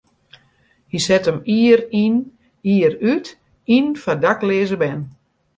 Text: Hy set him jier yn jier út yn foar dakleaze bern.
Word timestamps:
Hy 0.91 0.99
set 1.07 1.23
him 1.27 1.37
jier 1.47 1.79
yn 2.03 2.15
jier 2.67 2.93
út 3.13 3.25
yn 3.75 3.87
foar 4.01 4.19
dakleaze 4.23 4.77
bern. 4.81 5.01